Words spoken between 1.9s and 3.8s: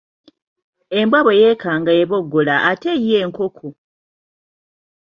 eboggola ate yo enkoko?